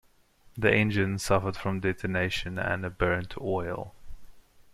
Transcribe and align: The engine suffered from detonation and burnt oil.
The 0.57 0.73
engine 0.73 1.19
suffered 1.19 1.55
from 1.55 1.81
detonation 1.81 2.57
and 2.57 2.97
burnt 2.97 3.35
oil. 3.39 3.93